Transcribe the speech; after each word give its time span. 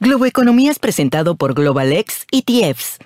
Globo 0.00 0.26
Economía 0.26 0.72
es 0.72 0.80
presentado 0.80 1.36
por 1.36 1.54
GlobalX 1.54 2.26
ETFs. 2.32 2.98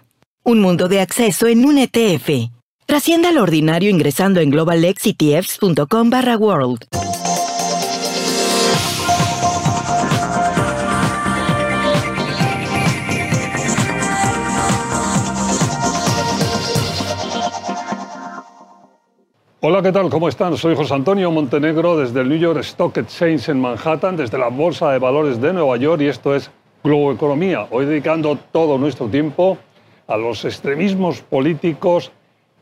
Un 0.43 0.63
mundo 0.63 0.89
de 0.89 1.03
acceso 1.03 1.47
en 1.47 1.67
un 1.67 1.77
ETF. 1.77 2.51
Trascienda 2.87 3.31
lo 3.31 3.43
ordinario 3.43 3.91
ingresando 3.91 4.41
en 4.41 4.51
globalxetfs.com 4.51 6.09
barra 6.09 6.39
world. 6.39 6.87
Hola, 19.61 19.83
¿qué 19.83 19.93
tal? 19.93 20.09
¿Cómo 20.09 20.31
están? 20.31 20.57
Soy 20.57 20.75
José 20.75 20.95
Antonio 20.95 21.31
Montenegro 21.31 21.99
desde 21.99 22.23
el 22.23 22.31
New 22.31 22.39
York 22.39 22.61
Stock 22.61 22.97
Exchange 22.97 23.51
en 23.51 23.61
Manhattan, 23.61 24.17
desde 24.17 24.39
la 24.39 24.49
Bolsa 24.49 24.93
de 24.93 24.99
Valores 24.99 25.39
de 25.39 25.53
Nueva 25.53 25.77
York 25.77 26.01
y 26.01 26.07
esto 26.07 26.35
es 26.35 26.51
Globo 26.83 27.13
Economía. 27.13 27.67
Hoy 27.71 27.87
dedicando 27.87 28.39
todo 28.53 28.79
nuestro 28.79 29.09
tiempo 29.09 29.59
a 30.07 30.17
los 30.17 30.45
extremismos 30.45 31.21
políticos 31.21 32.13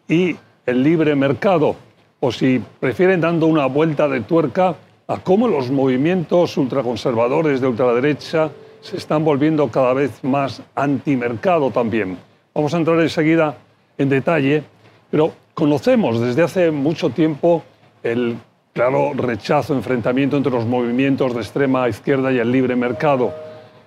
y 0.08 0.36
el 0.64 0.82
libre 0.82 1.14
mercado, 1.14 1.76
o 2.20 2.32
si 2.32 2.62
prefieren 2.80 3.20
dando 3.20 3.46
una 3.46 3.66
vuelta 3.66 4.08
de 4.08 4.22
tuerca 4.22 4.74
a 5.06 5.18
cómo 5.18 5.46
los 5.48 5.70
movimientos 5.70 6.56
ultraconservadores 6.56 7.60
de 7.60 7.68
ultraderecha 7.68 8.50
se 8.80 8.96
están 8.96 9.22
volviendo 9.22 9.68
cada 9.68 9.92
vez 9.92 10.24
más 10.24 10.62
antimercado 10.74 11.70
también. 11.70 12.16
Vamos 12.54 12.72
a 12.72 12.78
entrar 12.78 12.98
enseguida 13.00 13.58
en 13.98 14.08
detalle, 14.08 14.62
pero 15.10 15.32
conocemos 15.52 16.20
desde 16.20 16.42
hace 16.42 16.70
mucho 16.70 17.10
tiempo 17.10 17.62
el 18.02 18.38
claro 18.72 19.12
rechazo, 19.14 19.74
enfrentamiento 19.74 20.38
entre 20.38 20.52
los 20.52 20.64
movimientos 20.64 21.34
de 21.34 21.40
extrema 21.40 21.88
izquierda 21.88 22.32
y 22.32 22.38
el 22.38 22.50
libre 22.50 22.76
mercado 22.76 23.32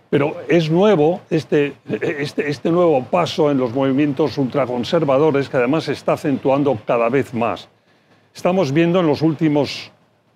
pero 0.10 0.36
es 0.48 0.70
nuevo 0.72 1.22
este, 1.30 1.74
este, 1.88 2.50
este, 2.50 2.72
nuevo 2.72 3.04
paso 3.04 3.52
en 3.52 3.58
los 3.58 3.74
movimientos 3.74 4.38
ultraconservadores 4.38 5.50
que 5.50 5.58
además 5.58 5.84
se 5.86 5.94
está 5.94 6.14
acentuando 6.14 6.78
cada 6.86 7.10
vez 7.10 7.34
más. 7.34 7.70
Estamos 8.34 8.72
viendo 8.72 9.00
en 9.00 9.08
los 9.08 9.22
últimos 9.22 9.92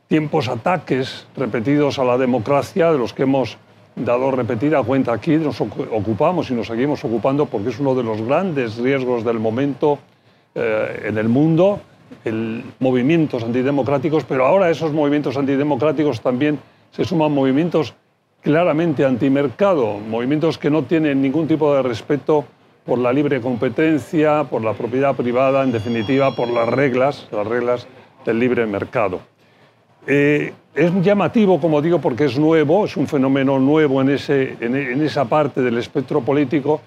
tiempos 0.07 0.47
ataques 0.47 1.27
repetidos 1.35 1.97
a 1.97 2.03
la 2.03 2.17
democracia 2.17 2.91
de 2.91 2.99
los 2.99 3.13
que 3.13 3.23
hemos 3.23 3.57
dado 3.95 4.31
repetida 4.31 4.81
cuenta 4.83 5.13
aquí, 5.13 5.37
nos 5.37 5.61
ocupamos 5.61 6.49
y 6.49 6.53
nos 6.53 6.67
seguimos 6.67 7.03
ocupando 7.05 7.45
porque 7.45 7.69
es 7.69 7.79
uno 7.79 7.95
de 7.95 8.03
los 8.03 8.21
grandes 8.21 8.77
riesgos 8.77 9.23
del 9.23 9.39
momento 9.39 9.99
eh, 10.55 11.05
en 11.05 11.17
el 11.17 11.29
mundo, 11.29 11.79
el, 12.25 12.63
movimientos 12.79 13.43
antidemocráticos, 13.43 14.23
pero 14.23 14.45
ahora 14.45 14.69
esos 14.69 14.91
movimientos 14.93 15.37
antidemocráticos 15.37 16.21
también 16.21 16.59
se 16.91 17.05
suman 17.05 17.31
movimientos 17.31 17.95
claramente 18.43 19.05
antimercado, 19.05 19.97
movimientos 19.99 20.57
que 20.57 20.69
no 20.69 20.83
tienen 20.83 21.21
ningún 21.21 21.47
tipo 21.47 21.73
de 21.73 21.81
respeto 21.81 22.45
por 22.85 22.99
la 22.99 23.13
libre 23.13 23.39
competencia, 23.39 24.43
por 24.43 24.61
la 24.61 24.73
propiedad 24.73 25.15
privada, 25.15 25.63
en 25.63 25.71
definitiva, 25.71 26.35
por 26.35 26.49
las 26.49 26.67
reglas, 26.67 27.27
las 27.31 27.47
reglas 27.47 27.87
del 28.25 28.39
libre 28.39 28.65
mercado. 28.65 29.21
Eh, 30.05 30.53
es 30.75 30.91
llamativo, 31.01 31.61
como 31.61 31.81
digo, 31.81 31.99
porque 31.99 32.25
es 32.25 32.37
nuevo, 32.37 32.83
es 32.83 32.97
un 32.97 33.07
fenómeno 33.07 33.57
nuevo 33.59 34.01
en, 34.01 34.09
ese, 34.09 34.57
en, 34.59 34.75
en 34.75 35.01
esa 35.01 35.23
parte 35.23 35.61
del 35.61 35.77
espectro 35.77 36.19
político 36.19 36.81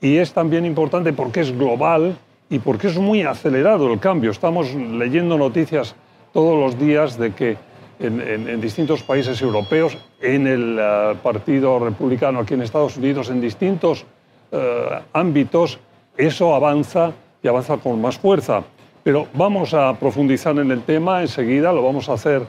y 0.00 0.18
es 0.18 0.32
también 0.32 0.64
importante 0.64 1.12
porque 1.12 1.40
es 1.40 1.56
global 1.56 2.16
y 2.48 2.60
porque 2.60 2.86
es 2.86 2.98
muy 2.98 3.22
acelerado 3.22 3.92
el 3.92 3.98
cambio. 3.98 4.30
Estamos 4.30 4.72
leyendo 4.72 5.36
noticias 5.36 5.96
todos 6.32 6.60
los 6.60 6.78
días 6.78 7.18
de 7.18 7.32
que 7.32 7.56
en, 8.02 8.60
distintos 8.60 9.02
países 9.02 9.40
europeos, 9.40 9.96
en 10.20 10.46
el 10.46 10.78
eh, 10.78 11.14
Partido 11.22 11.78
Republicano 11.78 12.40
aquí 12.40 12.54
en 12.54 12.62
Estados 12.62 12.96
Unidos, 12.96 13.30
en 13.30 13.40
distintos 13.40 14.04
eh, 14.50 15.00
ámbitos, 15.12 15.78
eso 16.16 16.54
avanza 16.54 17.12
y 17.42 17.48
avanza 17.48 17.76
con 17.78 18.00
más 18.00 18.18
fuerza. 18.18 18.62
Pero 19.02 19.26
vamos 19.34 19.74
a 19.74 19.98
profundizar 19.98 20.58
en 20.58 20.70
el 20.70 20.82
tema 20.82 21.22
enseguida, 21.22 21.72
lo 21.72 21.82
vamos 21.82 22.08
a 22.08 22.14
hacer 22.14 22.42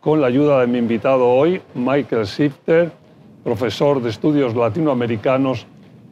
con 0.00 0.20
la 0.20 0.28
ayuda 0.28 0.60
de 0.60 0.66
mi 0.66 0.78
invitado 0.78 1.28
hoy, 1.28 1.60
Michael 1.74 2.24
Shifter, 2.24 2.92
profesor 3.42 4.02
de 4.02 4.10
estudios 4.10 4.54
latinoamericanos 4.54 5.66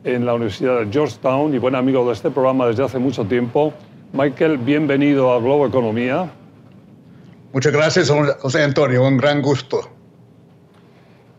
en 0.05 0.27
la 0.27 0.35
Universidad 0.35 0.81
de 0.81 0.93
Georgetown 0.93 1.55
y 1.55 1.59
buen 1.59 1.75
amigo 1.75 2.07
de 2.07 2.13
este 2.13 2.31
programa 2.31 2.67
desde 2.67 2.85
hace 2.85 2.99
mucho 2.99 3.25
tiempo. 3.25 3.73
Michael, 4.13 4.59
bienvenido 4.59 5.33
a 5.33 5.41
Globo 5.41 5.67
Economía. 5.67 6.31
Muchas 7.55 7.73
gracias, 7.73 8.11
José 8.41 8.65
Antonio, 8.65 9.07
un 9.07 9.17
gran 9.17 9.41
gusto. 9.41 9.89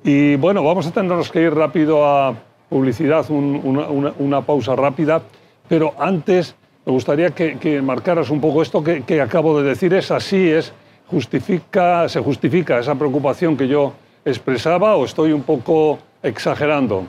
Y 0.01 0.37
bueno, 0.37 0.63
vamos 0.63 0.87
a 0.87 0.91
tenernos 0.91 1.29
que 1.29 1.41
ir 1.41 1.53
rápido 1.53 2.05
a 2.05 2.33
publicidad, 2.69 3.25
una, 3.29 4.41
pausa 4.45 4.77
rápida, 4.77 5.21
pero 5.67 5.93
antes 5.99 6.55
me 6.85 6.93
gustaría 6.93 7.31
que, 7.31 7.81
marcaras 7.81 8.29
un 8.29 8.39
poco 8.39 8.61
esto 8.61 8.81
que, 8.81 9.03
que, 9.03 9.19
acabo 9.19 9.61
de 9.61 9.67
decir, 9.67 9.93
es 9.93 10.09
así, 10.09 10.49
es, 10.49 10.71
justifica, 11.07 12.07
se 12.07 12.21
justifica 12.21 12.79
esa 12.79 12.95
preocupación 12.95 13.57
que 13.57 13.67
yo 13.67 13.91
expresaba 14.23 14.95
o 14.95 15.03
estoy 15.03 15.33
un 15.33 15.43
poco 15.43 15.99
exagerando. 16.23 17.07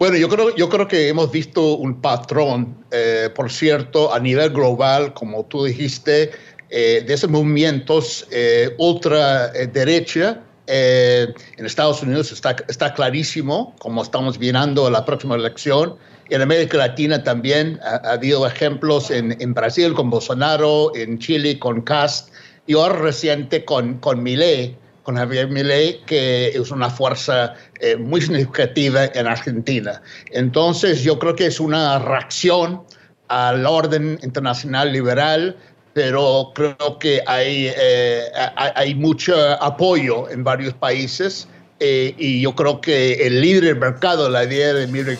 Bueno, 0.00 0.16
yo 0.16 0.28
creo, 0.28 0.56
yo 0.56 0.68
creo 0.68 0.88
que 0.88 1.08
hemos 1.08 1.30
visto 1.30 1.76
un 1.76 2.00
patrón, 2.00 2.74
eh, 2.90 3.28
por 3.32 3.52
cierto, 3.52 4.12
a 4.12 4.18
nivel 4.18 4.50
global, 4.50 5.12
como 5.12 5.44
tú 5.44 5.64
dijiste, 5.64 6.32
eh, 6.70 7.02
de 7.06 7.14
esos 7.14 7.28
movimientos 7.28 8.26
eh, 8.30 8.74
ultraderecha 8.78 10.42
eh, 10.72 11.34
en 11.56 11.66
Estados 11.66 12.00
Unidos 12.00 12.30
está, 12.30 12.54
está 12.68 12.94
clarísimo, 12.94 13.74
como 13.80 14.02
estamos 14.02 14.38
viendo 14.38 14.88
la 14.88 15.04
próxima 15.04 15.34
elección. 15.34 15.96
En 16.28 16.42
América 16.42 16.78
Latina 16.78 17.24
también 17.24 17.80
ha, 17.82 18.12
habido 18.12 18.46
ejemplos 18.46 19.10
en, 19.10 19.36
en, 19.40 19.52
Brasil 19.52 19.92
con 19.94 20.10
Bolsonaro, 20.10 20.94
en 20.94 21.18
Chile 21.18 21.58
con 21.58 21.82
Cast 21.82 22.32
y 22.68 22.74
ahora 22.74 23.00
reciente 23.00 23.64
con, 23.64 23.98
con 23.98 24.22
Milei, 24.22 24.76
con 25.02 25.16
Javier 25.16 25.48
Milei, 25.48 26.02
que 26.06 26.50
es 26.50 26.70
una 26.70 26.88
fuerza 26.88 27.54
eh, 27.80 27.96
muy 27.96 28.20
significativa 28.20 29.06
en 29.06 29.26
Argentina. 29.26 30.00
Entonces 30.30 31.02
yo 31.02 31.18
creo 31.18 31.34
que 31.34 31.46
es 31.46 31.58
una 31.58 31.98
reacción 31.98 32.82
al 33.26 33.66
orden 33.66 34.20
internacional 34.22 34.92
liberal 34.92 35.56
pero 36.00 36.50
creo 36.54 36.98
que 36.98 37.20
hay, 37.26 37.70
eh, 37.76 38.22
hay, 38.56 38.94
mucho 38.94 39.34
apoyo 39.62 40.30
en 40.30 40.42
varios 40.42 40.72
países 40.72 41.46
eh, 41.78 42.14
y 42.16 42.40
yo 42.40 42.54
creo 42.54 42.80
que 42.80 43.26
el 43.26 43.42
libre 43.42 43.74
mercado, 43.74 44.30
la 44.30 44.44
idea 44.44 44.72
del 44.72 44.90
libre, 44.90 45.18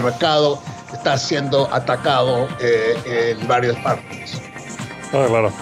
mercado 0.00 0.62
está 0.92 1.18
siendo 1.18 1.68
atacado 1.74 2.46
eh, 2.60 3.36
en 3.40 3.48
varias 3.48 3.76
partes. 3.78 4.40
Claro, 5.10 5.28
claro. 5.28 5.52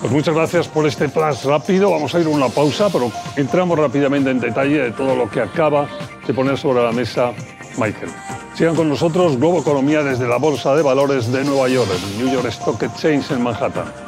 Pues 0.00 0.12
muchas 0.12 0.36
gracias 0.36 0.68
por 0.68 0.86
este 0.86 1.08
flash 1.08 1.44
rápido. 1.44 1.90
Vamos 1.90 2.14
a 2.14 2.20
ir 2.20 2.26
a 2.26 2.30
una 2.30 2.48
pausa, 2.48 2.88
pero 2.92 3.10
entramos 3.34 3.76
rápidamente 3.76 4.30
en 4.30 4.38
detalle 4.38 4.82
de 4.82 4.92
todo 4.92 5.16
lo 5.16 5.28
que 5.28 5.40
acaba 5.40 5.88
de 6.24 6.32
poner 6.32 6.56
sobre 6.56 6.80
la 6.84 6.92
mesa 6.92 7.32
Michael. 7.76 8.12
Sigan 8.54 8.76
con 8.76 8.88
nosotros 8.88 9.36
Globo 9.36 9.62
Economía 9.62 10.04
desde 10.04 10.28
la 10.28 10.36
Bolsa 10.36 10.76
de 10.76 10.82
Valores 10.82 11.32
de 11.32 11.42
Nueva 11.42 11.68
York, 11.68 11.90
el 11.90 12.24
New 12.24 12.32
York 12.32 12.46
Stock 12.50 12.80
Exchange 12.84 13.32
en 13.32 13.42
Manhattan. 13.42 14.01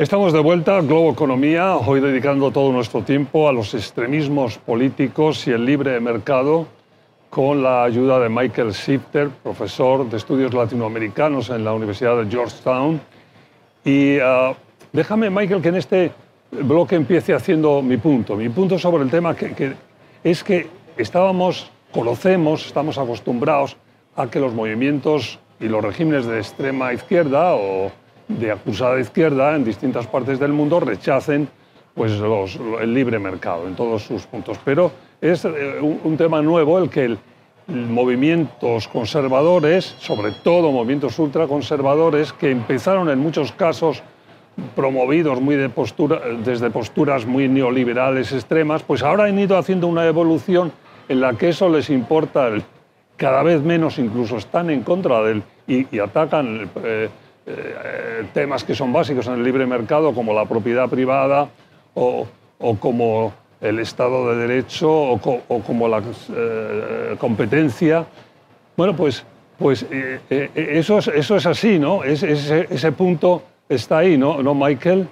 Estamos 0.00 0.32
de 0.32 0.40
vuelta 0.40 0.78
a 0.78 0.80
Globo 0.80 1.12
Economía, 1.12 1.76
hoy 1.76 2.00
dedicando 2.00 2.50
todo 2.50 2.72
nuestro 2.72 3.02
tiempo 3.02 3.50
a 3.50 3.52
los 3.52 3.74
extremismos 3.74 4.56
políticos 4.56 5.46
y 5.46 5.50
el 5.50 5.66
libre 5.66 6.00
mercado, 6.00 6.66
con 7.28 7.62
la 7.62 7.84
ayuda 7.84 8.18
de 8.18 8.30
Michael 8.30 8.70
Shifter, 8.70 9.28
profesor 9.28 10.08
de 10.08 10.16
estudios 10.16 10.54
latinoamericanos 10.54 11.50
en 11.50 11.66
la 11.66 11.74
Universidad 11.74 12.16
de 12.16 12.30
Georgetown. 12.30 12.98
Y 13.84 14.18
ah, 14.20 14.54
déjame, 14.90 15.28
Michael, 15.28 15.60
que 15.60 15.68
en 15.68 15.76
este 15.76 16.12
bloque 16.50 16.96
empiece 16.96 17.34
haciendo 17.34 17.82
mi 17.82 17.98
punto. 17.98 18.36
Mi 18.36 18.48
punto 18.48 18.78
sobre 18.78 19.04
el 19.04 19.10
tema 19.10 19.36
que 19.36 19.74
es 20.24 20.42
que 20.42 20.66
estábamos, 20.96 21.70
conocemos, 21.92 22.64
estamos 22.64 22.96
acostumbrados 22.96 23.76
a 24.16 24.30
que 24.30 24.40
los 24.40 24.54
movimientos 24.54 25.38
y 25.60 25.68
los 25.68 25.84
regímenes 25.84 26.24
de 26.24 26.38
extrema 26.38 26.94
izquierda 26.94 27.54
o 27.54 27.92
de 28.38 28.52
acusada 28.52 29.00
izquierda 29.00 29.56
en 29.56 29.64
distintas 29.64 30.06
partes 30.06 30.38
del 30.38 30.52
mundo 30.52 30.80
rechacen 30.80 31.48
pues, 31.94 32.12
el 32.12 32.94
libre 32.94 33.18
mercado 33.18 33.66
en 33.66 33.74
todos 33.74 34.02
sus 34.02 34.26
puntos. 34.26 34.58
Pero 34.64 34.92
es 35.20 35.44
eh, 35.44 35.80
un, 35.80 36.16
tema 36.16 36.40
nuevo 36.40 36.78
el 36.78 36.88
que 36.88 37.16
movimientos 37.66 38.88
conservadores, 38.88 39.96
sobre 39.98 40.32
todo 40.42 40.72
movimientos 40.72 41.18
ultraconservadores, 41.18 42.32
que 42.32 42.50
empezaron 42.50 43.08
en 43.10 43.18
muchos 43.18 43.52
casos 43.52 44.02
promovidos 44.74 45.40
muy 45.40 45.56
de 45.56 45.68
postura, 45.68 46.20
desde 46.44 46.70
posturas 46.70 47.26
muy 47.26 47.48
neoliberales 47.48 48.32
extremas, 48.32 48.82
pues 48.82 49.02
ahora 49.02 49.24
han 49.24 49.38
ido 49.38 49.56
haciendo 49.56 49.86
una 49.86 50.06
evolución 50.06 50.72
en 51.08 51.20
la 51.20 51.34
que 51.34 51.50
eso 51.50 51.68
les 51.68 51.90
importa 51.90 52.50
cada 53.16 53.42
vez 53.42 53.62
menos, 53.62 53.98
incluso 53.98 54.36
están 54.36 54.70
en 54.70 54.82
contra 54.82 55.22
del 55.22 55.42
y, 55.66 55.98
atacan 55.98 56.68
eh, 56.82 57.08
eh, 57.56 58.26
temas 58.32 58.64
que 58.64 58.74
son 58.74 58.92
básicos 58.92 59.26
en 59.26 59.34
el 59.34 59.44
libre 59.44 59.66
mercado, 59.66 60.14
como 60.14 60.32
la 60.32 60.46
propiedad 60.46 60.88
privada 60.88 61.48
o, 61.94 62.26
o 62.58 62.76
como 62.76 63.32
el 63.60 63.78
Estado 63.78 64.30
de 64.30 64.46
Derecho 64.46 64.90
o, 64.90 65.62
como 65.66 65.88
la 65.88 66.02
eh, 66.34 67.16
competencia. 67.18 68.06
Bueno, 68.76 68.96
pues, 68.96 69.24
pues 69.58 69.84
eso, 69.90 70.98
es, 70.98 71.08
eso 71.08 71.36
es 71.36 71.46
así, 71.46 71.78
¿no? 71.78 72.02
ese, 72.02 72.66
ese 72.70 72.92
punto 72.92 73.42
está 73.68 73.98
ahí, 73.98 74.16
¿no, 74.16 74.42
¿No 74.42 74.54
Michael? 74.54 75.06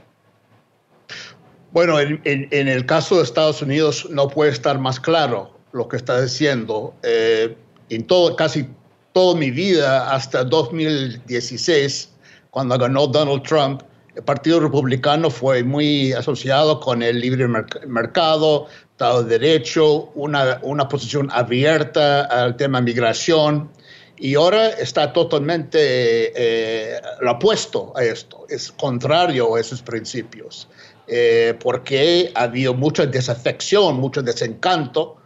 Bueno, 1.71 2.01
en, 2.01 2.69
el 2.69 2.87
caso 2.87 3.17
de 3.17 3.23
Estados 3.23 3.61
Unidos 3.61 4.09
no 4.11 4.29
puede 4.29 4.51
estar 4.51 4.79
más 4.79 4.99
claro 4.99 5.53
lo 5.73 5.87
que 5.87 5.97
está 5.97 6.21
diciendo. 6.21 6.95
Eh, 7.03 7.57
en 7.91 8.07
todo, 8.07 8.35
casi 8.37 8.67
toda 9.13 9.39
mi 9.39 9.51
vida, 9.51 10.11
hasta 10.13 10.45
2016, 10.45 12.11
cuando 12.51 12.79
ganó 12.79 13.07
Donald 13.07 13.43
Trump, 13.43 13.83
el 14.15 14.25
Partido 14.25 14.59
Republicano 14.61 15.31
fue 15.31 15.63
muy 15.63 16.13
asociado 16.13 16.81
con 16.81 17.03
el 17.03 17.21
libre 17.21 17.47
mercado, 17.87 18.67
Estado 18.91 19.23
de 19.23 19.39
Derecho, 19.39 20.11
una, 20.17 20.59
una 20.63 20.89
posición 20.89 21.29
abierta 21.33 22.25
al 22.25 22.57
tema 22.57 22.81
migración 22.81 23.71
y 24.17 24.35
ahora 24.35 24.71
está 24.71 25.13
totalmente 25.13 26.33
eh, 26.35 27.01
lo 27.21 27.33
opuesto 27.33 27.93
a 27.95 28.03
esto, 28.03 28.45
es 28.49 28.73
contrario 28.73 29.55
a 29.55 29.61
esos 29.61 29.83
principios, 29.83 30.67
eh, 31.07 31.57
porque 31.61 32.33
ha 32.35 32.43
habido 32.43 32.75
mucha 32.75 33.07
desafección, 33.07 34.01
mucho 34.01 34.21
desencanto 34.21 35.18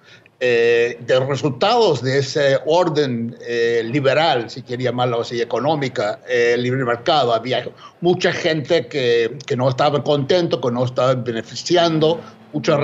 eh, 0.45 0.99
de 1.07 1.21
resultados 1.21 2.03
de 2.03 2.19
ese 2.19 2.59
orden 2.67 3.37
liberal, 3.85 4.51
si 4.51 4.63
quiere 4.63 4.83
llamarlo 4.83 5.21
así, 5.21 5.41
económica, 5.41 6.21
el 6.29 6.65
libre 6.65 6.85
mercado. 6.85 7.33
Había 7.33 7.69
mucha 8.01 8.33
gente 8.33 8.89
que, 8.89 9.39
que, 9.47 9.57
no 9.57 9.69
estaba 9.69 10.03
contento, 10.03 10.61
que 10.61 10.73
no 10.73 10.85
estaba 10.85 11.15
beneficiando, 11.15 12.21
mucho 12.53 12.77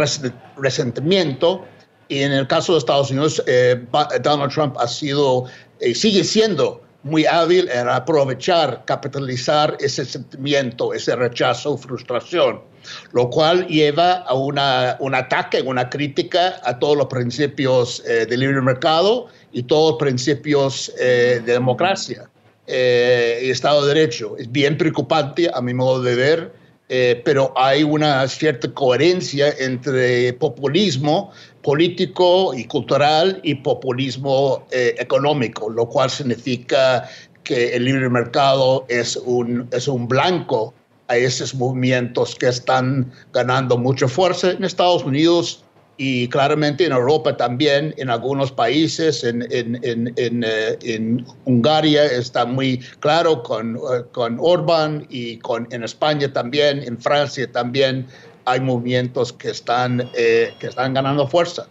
resentimiento. 0.56 1.64
Y 2.06 2.20
en 2.20 2.31
el 2.31 2.46
caso 2.46 2.75
de 2.75 2.78
Estados 2.78 3.10
Unidos, 3.10 3.43
Donald 4.22 4.52
Trump 4.52 4.76
ha 4.78 4.87
sido 4.87 5.46
y 5.81 5.94
sigue 5.94 6.22
siendo 6.22 6.88
muy 7.08 7.26
hábil 7.26 7.69
en 7.70 7.88
aprovechar, 7.88 8.84
capitalizar 8.84 9.76
ese 9.81 10.05
sentimiento, 10.05 10.93
ese 10.93 11.16
rechazo, 11.16 11.76
frustración, 11.76 12.60
lo 13.12 13.31
cual 13.31 13.66
lleva 13.66 14.12
a 14.12 14.34
una, 14.34 14.96
un 15.00 15.14
ataque, 15.14 15.62
una 15.62 15.88
crítica 15.88 16.60
a 16.64 16.78
todos 16.78 16.96
los 16.96 17.06
principios 17.06 18.02
eh, 18.06 18.26
del 18.26 18.40
libre 18.40 18.60
mercado 18.60 19.26
y 19.52 19.62
todos 19.62 19.93
los 19.93 19.99
principios 19.99 20.93
eh, 20.99 21.43
de 21.44 21.52
democracia 21.52 22.28
eh, 22.66 23.40
y 23.44 23.50
Estado 23.50 23.87
de 23.87 23.94
Derecho. 23.94 24.37
Es 24.38 24.50
bien 24.50 24.76
preocupante 24.76 25.50
a 25.52 25.61
mi 25.61 25.75
modo 25.75 26.02
de 26.02 26.14
ver 26.14 26.57
eh, 26.88 27.20
pero 27.25 27.52
hay 27.55 27.82
una 27.82 28.26
cierta 28.29 28.73
coherencia 28.73 29.55
entre 29.58 30.32
populismo 30.32 31.32
político 31.62 32.55
y 32.55 32.64
cultural 32.64 33.40
y 33.43 33.56
populismo 33.56 34.67
eh, 34.70 34.94
económico, 34.99 35.69
lo 35.69 35.87
cual 35.87 36.08
significa 36.08 37.06
que 37.44 37.76
el 37.76 37.85
libre 37.85 38.08
mercado 38.08 38.87
es 38.88 39.17
un, 39.17 39.69
es 39.70 39.87
un 39.87 40.08
blanco 40.08 40.73
a 41.08 41.17
esos 41.17 41.55
movimientos 41.55 42.35
que 42.35 42.49
están 42.49 43.11
ganando 43.32 43.76
mucha 43.76 44.08
fuerza 44.08 44.52
en 44.52 44.64
Estados 44.64 45.05
Unidos 45.05 45.64
y 45.99 46.29
claramente 46.29 46.87
en 46.87 46.93
Europa 46.93 47.37
también, 47.37 47.93
en 47.99 48.09
algunos 48.09 48.53
países, 48.53 49.25
en, 49.25 49.43
en, 49.50 49.81
en, 49.83 50.45
eh, 50.45 50.79
en 50.83 51.27
Hungría 51.45 52.05
está 52.06 52.47
muy 52.47 52.79
claro 53.00 53.43
con, 53.43 53.77
eh, 53.77 54.05
con 54.12 54.39
Orbán 54.41 55.06
y 55.11 55.39
con, 55.39 55.67
en 55.73 55.83
España 55.83 56.33
también, 56.33 56.85
en 56.85 56.99
Francia 56.99 57.50
también 57.50 58.06
hay 58.45 58.61
movimientos 58.61 59.33
que 59.33 59.50
están, 59.50 60.09
eh, 60.17 60.55
que 60.61 60.69
están 60.69 60.95
ganando 60.95 61.27
fuerza. 61.27 61.67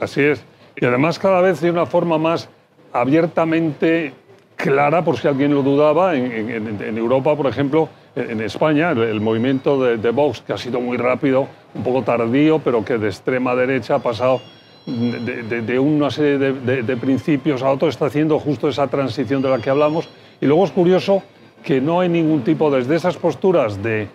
Así 0.00 0.20
es. 0.20 0.42
Y 0.76 0.84
además 0.84 1.18
cada 1.20 1.40
vez 1.40 1.60
de 1.60 1.70
una 1.70 1.86
forma 1.86 2.18
más 2.18 2.48
abiertamente 2.92 4.12
clara, 4.56 5.04
por 5.04 5.16
si 5.16 5.28
alguien 5.28 5.54
lo 5.54 5.62
dudaba, 5.62 6.16
en, 6.16 6.98
Europa, 6.98 7.36
por 7.36 7.46
ejemplo, 7.46 7.88
en 8.14 8.40
España, 8.40 8.90
el, 8.90 9.20
movimiento 9.20 9.82
de, 9.82 9.96
de 9.96 10.10
Vox, 10.10 10.42
que 10.42 10.52
ha 10.52 10.58
sido 10.58 10.80
muy 10.80 10.96
rápido, 10.96 11.48
un 11.74 11.82
poco 11.82 12.02
tardío, 12.02 12.58
pero 12.58 12.84
que 12.84 12.98
de 12.98 13.08
extrema 13.08 13.54
derecha 13.54 13.96
ha 13.96 13.98
pasado 13.98 14.40
de, 14.86 15.78
una 15.78 16.10
serie 16.10 16.38
de, 16.38 16.96
principios 16.96 17.62
a 17.62 17.70
otros, 17.70 17.94
está 17.94 18.06
haciendo 18.06 18.38
justo 18.38 18.68
esa 18.68 18.86
transición 18.88 19.42
de 19.42 19.48
la 19.48 19.58
que 19.58 19.70
hablamos. 19.70 20.08
Y 20.40 20.46
luego 20.46 20.64
es 20.64 20.72
curioso 20.72 21.22
que 21.62 21.80
no 21.80 22.00
hay 22.00 22.08
ningún 22.08 22.42
tipo, 22.42 22.70
desde 22.70 22.96
esas 22.96 23.16
posturas 23.16 23.80
de, 23.82 24.08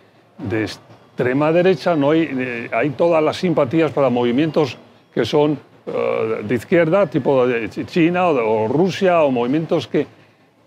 extrema 0.52 1.52
derecha, 1.52 1.96
no 1.96 2.12
hay, 2.12 2.30
eh, 2.32 2.70
hay 2.72 2.90
todas 2.92 3.24
las 3.24 3.38
simpatías 3.38 3.92
para 3.92 4.10
movimientos 4.10 4.78
que 5.14 5.26
son 5.26 5.58
eh, 5.88 6.44
de 6.44 6.56
izquierda, 6.56 7.08
tipo 7.08 7.48
de 7.48 7.70
China 7.70 8.28
o, 8.28 8.68
Rusia, 8.68 9.24
o 9.24 9.32
movimientos 9.32 9.88
que, 9.88 10.06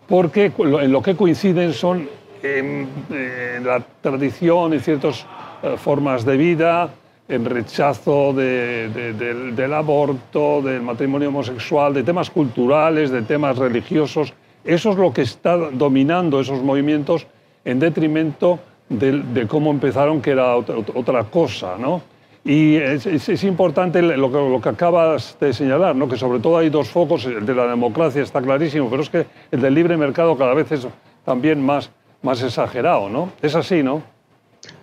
porque 0.09 0.51
en 0.59 0.91
lo 0.91 1.03
que 1.03 1.15
coinciden 1.15 1.73
son 1.73 2.09
en, 2.43 2.89
en 3.11 3.67
la 3.67 3.83
tradición 4.01 4.75
y 4.75 4.81
ciertos 4.81 5.27
eh, 5.63 5.77
formas 5.77 6.25
de 6.25 6.37
vida, 6.37 6.91
en 7.31 7.45
rechazo 7.45 8.33
del, 8.33 9.73
aborto, 9.73 10.61
del 10.63 10.83
matrimonio 10.83 11.29
homosexual, 11.29 11.95
de 11.95 12.03
temas 12.03 12.29
culturales, 12.29 13.11
de 13.11 13.23
temas 13.23 13.57
religiosos. 13.57 14.35
Eso 14.65 14.91
es 14.91 14.97
lo 14.97 15.13
que 15.13 15.23
está 15.23 15.57
dominando 15.57 16.41
esos 16.41 16.61
movimientos 16.63 17.27
en 17.65 17.79
detrimento 17.79 18.59
de, 18.89 19.47
cómo 19.47 19.71
empezaron, 19.71 20.21
que 20.21 20.33
era 20.33 20.57
otra, 20.57 21.25
cosa. 21.25 21.77
¿no? 21.79 22.03
Y 22.45 22.75
es, 22.75 23.45
importante 23.45 24.03
lo 24.03 24.33
que, 24.33 24.37
lo 24.37 24.61
que, 24.61 24.69
acabas 24.69 25.37
de 25.41 25.53
señalar, 25.53 25.95
¿no? 25.95 26.09
que 26.09 26.17
sobre 26.17 26.41
todo 26.41 26.59
hay 26.59 26.69
dos 26.69 26.89
focos, 26.89 27.27
el 27.27 27.47
de 27.47 27.55
la 27.55 27.69
democracia 27.69 28.23
está 28.23 28.43
clarísimo, 28.43 28.91
pero 28.91 29.03
es 29.03 29.09
que 29.09 29.27
el 29.53 29.61
del 29.61 29.75
libre 29.75 29.97
mercado 29.97 30.37
cada 30.37 30.55
vez 30.55 30.73
es 30.73 30.89
también 31.25 31.65
más, 31.65 31.93
más 32.23 32.43
exagerado. 32.43 33.09
¿no? 33.09 33.33
Es 33.43 33.55
así, 33.55 33.83
¿no? 33.83 34.03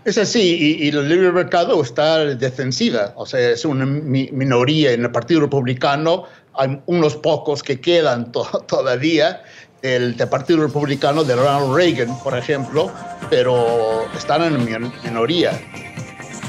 Es 0.06 0.18
así, 0.18 0.78
y, 0.80 0.88
el 0.88 1.08
libre 1.08 1.32
mercado 1.32 1.82
está 1.82 2.24
defensiva, 2.26 3.14
o 3.16 3.26
sea, 3.26 3.52
es 3.52 3.66
una 3.66 3.86
minoría 3.86 4.94
en 4.94 5.04
el 5.04 5.12
Partido 5.12 5.42
Republicano, 5.42 6.24
hay 6.54 6.82
unos 6.86 7.16
pocos 7.18 7.62
que 7.62 7.80
quedan 7.80 8.32
todavía, 8.68 9.44
el, 9.82 10.16
Partido 10.30 10.62
Republicano 10.62 11.24
de 11.24 11.36
Ronald 11.36 11.76
Reagan, 11.76 12.18
por 12.24 12.38
ejemplo, 12.38 12.90
pero 13.30 14.06
están 14.16 14.44
en 14.44 14.92
minoría. 15.04 15.60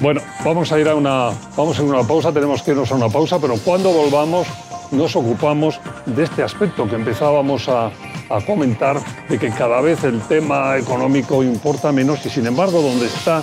Bueno, 0.01 0.23
vamos 0.45 0.71
a 0.71 0.79
ir 0.79 0.89
a 0.89 0.95
una, 0.95 1.31
vamos 1.57 1.79
a 1.79 1.83
una 1.83 2.07
pausa, 2.07 2.33
tenemos 2.33 2.63
que 2.63 2.71
irnos 2.71 2.91
a 2.93 2.95
una 2.95 3.09
pausa, 3.09 3.41
pero 3.41 3.57
cuando 3.65 3.91
volvamos 3.91 4.47
nos 4.93 5.17
ocupamos 5.17 5.81
de 6.07 6.25
este 6.25 6.43
aspecto 6.43 6.89
que 6.89 6.95
empezábamos 6.95 7.69
a, 7.69 7.91
a 8.29 8.41
comentar 8.41 9.01
de 9.29 9.39
que 9.39 9.51
cada 9.51 9.81
vez 9.81 10.05
el 10.05 10.21
tema 10.23 10.77
económico 10.77 11.43
importa 11.43 11.93
menos 11.93 12.25
y 12.27 12.31
sin 12.31 12.47
embargo 12.47 12.83
donde 12.83 13.07
está 13.07 13.43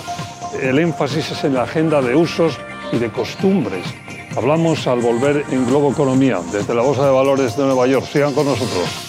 el 0.60 0.78
énfasis 0.78 1.32
es 1.32 1.44
en 1.44 1.54
la 1.54 1.62
agenda 1.62 2.00
de 2.00 2.14
usos 2.14 2.58
y 2.92 2.98
de 2.98 3.10
costumbres. 3.10 3.84
Hablamos 4.36 4.86
al 4.86 5.00
volver 5.00 5.44
en 5.50 5.66
Globo 5.66 5.90
Economía 5.90 6.40
desde 6.52 6.74
la 6.74 6.82
Bolsa 6.82 7.06
de 7.06 7.12
Valores 7.12 7.56
de 7.56 7.64
Nueva 7.64 7.86
York. 7.86 8.06
Sigan 8.06 8.34
con 8.34 8.46
nosotros. 8.46 9.05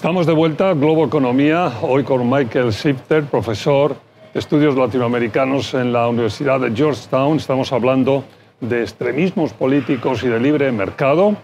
Estamos 0.00 0.24
de 0.24 0.32
vuelta 0.32 0.72
Globo 0.72 1.04
Economía, 1.04 1.70
hoy 1.82 2.04
con 2.04 2.26
Michael 2.26 2.70
Shifter, 2.70 3.24
profesor 3.24 3.94
de 4.32 4.40
estudios 4.40 4.74
latinoamericanos 4.74 5.74
en 5.74 5.92
la 5.92 6.08
Universidad 6.08 6.58
de 6.58 6.74
Georgetown. 6.74 7.36
Estamos 7.36 7.70
hablando 7.70 8.24
de 8.62 8.80
extremismos 8.80 9.52
políticos 9.52 10.22
y 10.22 10.28
de 10.28 10.40
libre 10.40 10.72
mercado. 10.72 11.36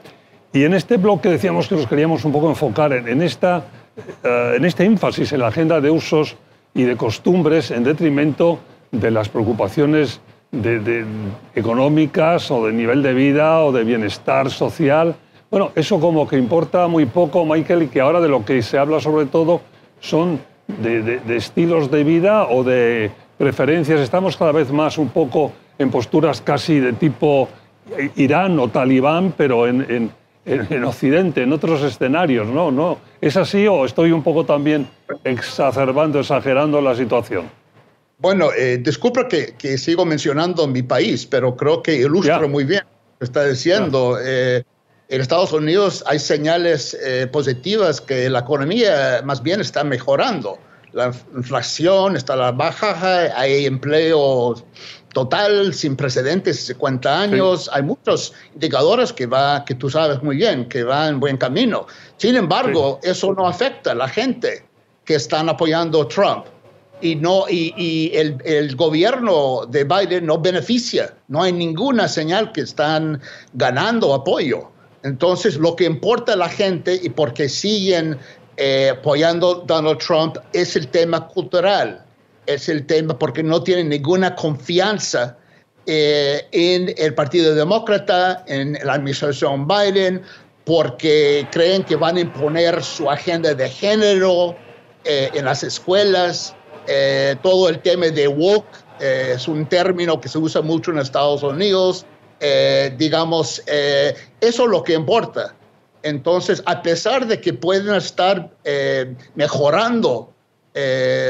Y 0.55 0.65
en 0.65 0.73
este 0.73 0.97
bloque 0.97 1.29
decíamos 1.29 1.69
que 1.69 1.75
nos 1.75 1.87
queríamos 1.87 2.25
un 2.25 2.33
poco 2.33 2.49
enfocar 2.49 2.95
en, 2.95 3.21
esta, 3.21 3.63
eh, 4.25 4.55
en 4.57 4.65
este 4.65 4.87
énfasis 4.87 5.35
en 5.35 5.41
la 5.41 5.49
agenda 5.49 5.83
de 5.83 5.91
usos 5.91 6.37
y 6.73 6.85
de 6.85 6.97
costumbres 6.97 7.71
en 7.71 7.85
detrimento 7.85 8.59
de 8.91 9.11
las 9.11 9.29
preocupaciones 9.29 10.23
económicas 11.55 12.51
o 12.51 12.67
de 12.67 12.73
nivel 12.73 13.03
de 13.03 13.13
vida 13.13 13.61
o 13.61 13.71
de 13.71 13.85
bienestar 13.85 14.51
social. 14.51 15.15
Bueno, 15.57 15.73
eso 15.75 15.99
como 15.99 16.29
que 16.29 16.37
importa 16.37 16.87
muy 16.87 17.07
poco, 17.07 17.47
Michael, 17.47 17.85
y 17.85 17.89
que 17.89 18.03
ahora 18.03 18.21
de 18.21 18.29
lo 18.29 18.45
que 18.45 18.61
se 18.61 18.77
habla 18.77 19.01
sobre 19.01 19.25
todo 19.25 19.63
son 20.01 20.39
de, 20.69 21.19
estilos 21.35 21.91
de 21.91 22.05
vida 22.05 22.47
o 22.49 22.63
de 22.63 23.11
preferencias. 23.39 24.01
Estamos 24.01 24.37
cada 24.37 24.53
vez 24.53 24.71
más 24.71 24.99
un 24.99 25.09
poco 25.09 25.53
en 25.79 25.91
posturas 25.91 26.43
casi 26.43 26.79
de 26.79 26.93
tipo 26.93 27.49
Irán 28.17 28.59
o 28.59 28.69
talibán, 28.69 29.33
pero 29.35 29.67
en, 29.67 30.13
en, 30.45 30.85
Occidente, 30.85 31.45
en 31.45 31.55
otros 31.55 31.83
escenarios, 31.83 32.49
¿no? 32.49 32.71
¿no? 32.71 32.99
¿Es 33.19 33.39
así 33.39 33.67
o 33.67 33.87
estoy 33.87 34.13
un 34.13 34.23
poco 34.23 34.45
también 34.45 34.87
exacerbando, 35.25 36.21
exagerando 36.21 36.83
la 36.83 36.95
situación? 36.95 37.47
Bueno, 38.19 38.51
eh, 38.55 38.77
disculpa 38.83 39.27
que, 39.27 39.55
que, 39.57 39.79
sigo 39.79 40.05
mencionando 40.05 40.67
mi 40.67 40.83
país, 40.83 41.25
pero 41.25 41.57
creo 41.57 41.83
que 41.83 41.95
ilustra 41.95 42.47
muy 42.47 42.65
bien 42.65 42.83
lo 42.85 43.19
que 43.21 43.25
está 43.25 43.47
diciendo. 43.47 44.19
Eh, 44.23 44.63
en 45.09 45.21
Estados 45.21 45.53
Unidos 45.53 46.03
hay 46.07 46.19
señales 46.19 46.95
eh, 46.95 47.29
positivas 47.29 48.01
que 48.01 48.29
la 48.29 48.41
economía 48.41 49.23
más 49.25 49.43
bien 49.43 49.61
está 49.61 49.85
mejorando. 49.85 50.59
La 50.93 51.13
inflación 51.37 52.17
está 52.17 52.33
a 52.33 52.37
la 52.37 52.53
baja, 52.53 53.39
hay 53.39 53.67
empleo 53.67 54.55
total 55.13 55.75
sin 55.75 55.95
precedentes, 55.95 56.67
50 56.67 57.21
años. 57.21 57.71
Hay 57.73 57.83
muchos 57.83 58.33
indicadores 58.55 59.13
que, 59.13 59.27
va, 59.27 59.65
que 59.65 59.75
tú 59.75 59.91
sabes 59.91 60.23
muy 60.23 60.37
bien, 60.37 60.69
que 60.69 60.83
van 60.83 61.15
en 61.15 61.21
buen 61.21 61.37
camino. 61.37 61.87
Sin 62.17 62.35
embargo, 62.35 62.99
eso 63.03 63.33
no 63.35 63.47
afecta 63.47 63.93
a 63.93 63.95
la 63.95 64.09
gente 64.09 64.67
que 65.05 65.15
están 65.15 65.49
apoyando 65.49 66.03
a 66.03 66.09
Trump 66.09 66.47
y, 67.01 67.15
no, 67.15 67.45
y, 67.49 68.11
el, 68.15 68.39
el, 68.45 68.75
gobierno 68.75 69.67
de 69.69 69.85
Biden 69.85 70.27
no 70.27 70.39
beneficia. 70.39 71.15
No 71.29 71.43
hay 71.43 71.53
ninguna 71.53 72.09
señal 72.09 72.53
que 72.53 72.63
están 72.63 73.21
ganando 73.53 74.15
apoyo. 74.15 74.71
Entonces, 75.07 75.57
lo 75.57 75.77
que 75.77 75.85
importa 75.85 76.33
a 76.33 76.37
la 76.37 76.49
gente 76.49 76.99
y 77.01 77.11
porque 77.11 77.49
siguen 77.49 78.19
eh, 78.57 78.91
apoyando 78.91 79.63
Donald 79.65 79.99
Trump 79.99 80.37
es 80.53 80.75
el 80.75 80.89
tema 80.89 81.29
cultural, 81.29 82.05
es 82.47 82.69
el 82.69 82.85
tema 82.87 83.17
porque 83.17 83.45
no 83.45 83.63
tienen 83.63 83.89
ninguna 83.89 84.35
confianza 84.35 85.39
eh, 85.87 86.45
en 86.51 86.93
el 86.99 87.15
Partido 87.15 87.55
Demócrata, 87.55 88.45
en 88.49 88.77
la 88.83 88.95
administración 88.95 89.69
Biden, 89.69 90.23
porque 90.65 91.47
creen 91.53 91.85
que 91.85 91.95
van 91.95 92.17
a 92.17 92.21
imponer 92.21 92.83
su 92.83 93.09
agenda 93.09 93.55
de 93.55 93.69
género 93.69 94.57
eh, 95.05 95.31
en 95.35 95.45
las 95.45 95.63
escuelas, 95.63 96.55
todo 97.43 97.69
el 97.69 97.81
tema 97.81 98.07
de 98.07 98.29
woke 98.29 98.65
es 99.01 99.49
un 99.49 99.67
término 99.67 100.21
que 100.21 100.29
se 100.29 100.39
usa 100.39 100.63
mucho 100.63 100.93
en 100.93 100.99
Estados 100.99 101.43
Unidos 101.43 102.07
eh, 102.41 102.95
digamos, 102.99 103.63
eh, 103.67 104.15
eso 104.41 104.65
es 104.65 104.71
lo 104.71 104.83
que 104.83 104.95
importa. 104.95 105.55
Entonces, 106.03 106.63
a 106.67 106.83
pesar 106.83 107.27
de 107.27 107.41
que 107.41 107.53
pueden 107.53 107.95
estar 107.95 108.51
eh, 108.65 109.15
mejorando 109.35 110.33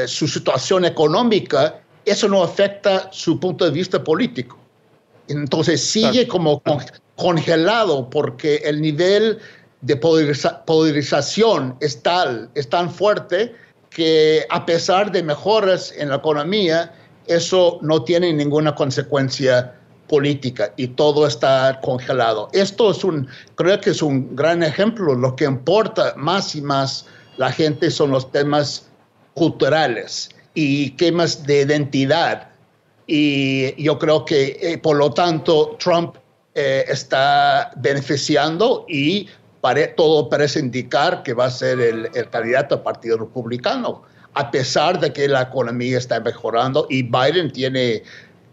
su 0.07 0.27
situación 0.27 0.83
económica, 0.83 1.79
eso 2.03 2.27
no 2.27 2.43
afecta 2.43 3.07
su 3.13 3.39
punto 3.39 3.63
de 3.63 3.71
vista 3.71 4.03
político. 4.03 4.57
Entonces, 5.29 5.81
sigue 5.81 6.27
como 6.27 6.61
congelado 7.15 8.09
porque 8.09 8.57
el 8.65 8.81
nivel 8.81 9.39
de 9.79 9.95
polarización 9.95 11.77
es 11.79 12.03
tal, 12.03 12.49
es 12.55 12.67
tan 12.67 12.91
fuerte 12.91 13.55
que 13.89 14.45
a 14.49 14.65
pesar 14.65 15.13
de 15.13 15.23
mejoras 15.23 15.93
en 15.97 16.09
la 16.09 16.15
economía, 16.17 16.93
eso 17.25 17.79
no 17.81 18.03
tiene 18.03 18.33
ninguna 18.33 18.75
consecuencia 18.75 19.73
política 20.07 20.73
y 20.77 20.87
todo 20.87 21.27
está 21.27 21.79
congelado. 21.81 22.49
Esto 22.53 22.91
es 22.91 23.03
un, 23.03 23.27
creo 23.55 23.79
que 23.79 23.91
es 23.91 24.01
un 24.01 24.35
gran 24.35 24.63
ejemplo. 24.63 25.13
Lo 25.15 25.35
que 25.35 25.45
importa 25.45 26.13
más 26.17 26.55
y 26.55 26.61
más 26.61 27.05
la 27.37 27.51
gente 27.51 27.91
son 27.91 28.11
los 28.11 28.31
temas 28.31 28.87
culturales 29.33 30.29
y 30.53 30.91
temas 30.91 31.45
de 31.45 31.61
identidad. 31.61 32.49
Y 33.05 33.81
yo 33.81 33.97
creo 33.99 34.25
que, 34.25 34.57
eh, 34.61 34.77
por 34.77 34.97
lo 34.97 35.13
tanto, 35.13 35.77
Trump 35.79 36.15
eh, 36.55 36.85
está 36.87 37.71
beneficiando 37.77 38.85
y 38.89 39.29
todo 39.95 40.29
parece 40.29 40.59
indicar 40.59 41.23
que 41.23 41.33
va 41.33 41.45
a 41.45 41.51
ser 41.51 41.79
el, 41.79 42.09
el 42.13 42.29
candidato 42.29 42.75
al 42.75 42.83
Partido 42.83 43.17
Republicano, 43.17 44.03
a 44.33 44.49
pesar 44.49 44.99
de 44.99 45.11
que 45.11 45.27
la 45.27 45.41
economía 45.41 45.97
está 45.97 46.19
mejorando 46.19 46.87
y 46.89 47.03
Biden 47.03 47.51
tiene 47.51 48.03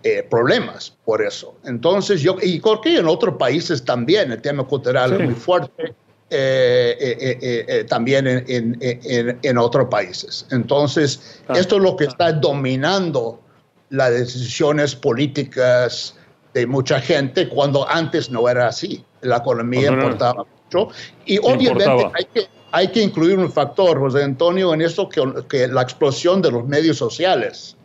eh, 0.06 0.22
problemas 0.22 0.92
por 1.06 1.22
eso. 1.22 1.54
Entonces, 1.64 2.20
yo, 2.20 2.36
y 2.42 2.60
creo 2.60 2.78
que 2.82 2.98
en 2.98 3.08
otros 3.08 3.36
países 3.38 3.82
también 3.82 4.30
el 4.32 4.42
tema 4.42 4.62
cultural 4.64 5.14
es 5.14 5.20
muy 5.20 5.34
fuerte, 5.34 5.94
eh, 6.28 6.96
eh, 7.40 7.84
también 7.88 8.26
en, 8.26 8.44
en, 8.82 9.38
en, 9.40 9.56
otros 9.56 9.88
países. 9.88 10.46
Entonces, 10.50 11.40
ah. 11.48 11.54
esto 11.56 11.76
es 11.76 11.82
lo 11.82 11.96
que 11.96 12.04
está 12.04 12.32
dominando 12.32 13.40
las 13.88 14.10
decisiones 14.10 14.94
políticas 14.94 16.14
de 16.52 16.66
mucha 16.66 17.00
gente 17.00 17.48
cuando 17.48 17.88
antes 17.88 18.28
no 18.28 18.46
era 18.46 18.68
así. 18.68 19.02
La 19.22 19.38
economía 19.38 19.88
importaba 19.88 20.44
mucho. 20.64 20.90
Y 21.24 21.38
obviamente 21.38 22.10
hay 22.12 22.26
que, 22.26 22.46
hay 22.72 22.88
que 22.88 23.00
incluir 23.00 23.38
un 23.38 23.50
factor, 23.50 23.98
José 23.98 24.22
Antonio, 24.22 24.74
en 24.74 24.82
eso 24.82 25.08
que, 25.08 25.22
que 25.48 25.66
la 25.66 25.80
explosión 25.80 26.42
de 26.42 26.50
los 26.50 26.66
medios 26.66 26.98
sociales 26.98 27.78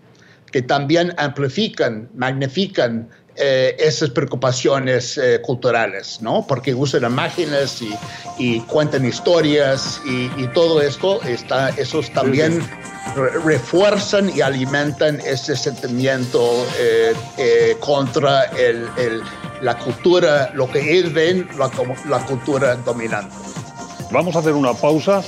que 0.52 0.62
también 0.62 1.14
amplifican, 1.18 2.10
magnifican 2.16 3.10
eh, 3.42 3.78
esas 3.80 4.10
preocupaciones 4.10 5.18
eh, 5.18 5.40
culturales, 5.42 6.20
¿no? 6.22 6.46
Porque 6.46 6.74
usan 6.76 7.06
imágenes 7.06 7.82
y, 7.82 7.96
y 8.38 8.60
cuentan 8.62 9.06
historias 9.06 10.02
y, 10.06 10.26
y, 10.36 10.48
todo 10.54 10.82
esto, 10.82 11.22
está, 11.24 11.70
esos 11.70 12.12
también 12.12 12.62
refuerzan 13.46 14.30
y 14.36 14.42
alimentan 14.42 15.22
ese 15.22 15.56
sentimiento 15.56 16.68
eh, 16.78 17.78
contra 17.80 18.44
el, 18.58 18.90
el, 18.98 19.22
la 19.62 19.78
cultura, 19.78 20.52
lo 20.54 20.70
que 20.70 20.98
ellos 20.98 21.14
ven, 21.14 21.48
la, 21.58 21.72
la 22.10 22.26
cultura 22.26 22.76
dominante. 22.76 23.34
Vamos 24.12 24.36
a 24.36 24.40
hacer 24.40 24.54
una 24.54 24.74
pausa 24.74 25.24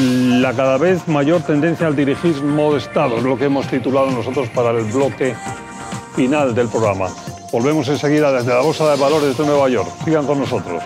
la 0.00 0.52
cada 0.54 0.78
vez 0.78 1.06
mayor 1.08 1.42
tendencia 1.42 1.86
al 1.86 1.96
dirigismo 1.96 2.72
de 2.72 2.78
Estado, 2.78 3.18
es 3.18 3.22
lo 3.22 3.36
que 3.36 3.44
hemos 3.44 3.66
titulado 3.68 4.10
nosotros 4.10 4.48
para 4.48 4.70
el 4.70 4.84
bloque 4.84 5.34
final 6.14 6.54
del 6.54 6.68
programa. 6.68 7.08
Volvemos 7.52 7.88
enseguida 7.88 8.32
desde 8.32 8.52
la 8.52 8.60
Bolsa 8.60 8.90
de 8.90 9.00
Valores 9.00 9.38
de 9.38 9.46
Nueva 9.46 9.68
York. 9.68 9.88
Sigan 10.04 10.26
con 10.26 10.40
nosotros. 10.40 10.82